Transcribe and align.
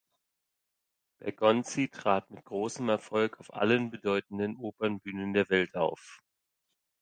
Bergonzi 1.19 1.87
trat 1.89 2.31
mit 2.31 2.43
großem 2.45 2.89
Erfolg 2.89 3.39
auf 3.39 3.53
allen 3.53 3.91
bedeutenden 3.91 4.57
Opernbühnen 4.57 5.31
der 5.35 5.47
Welt 5.51 5.75
auf. 5.75 6.23